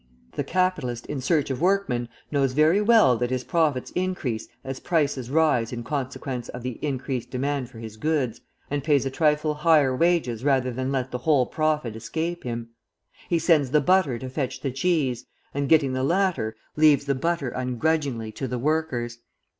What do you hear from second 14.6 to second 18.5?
the cheese, and getting the latter, leaves the butter ungrudgingly to